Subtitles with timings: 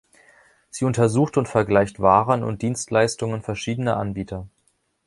[0.71, 4.47] Sie untersucht und vergleicht Waren und Dienstleistungen verschiedener Anbieter.